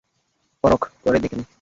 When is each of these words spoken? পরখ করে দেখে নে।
পরখ 0.63 0.81
করে 1.03 1.19
দেখে 1.19 1.35
নে। 1.35 1.45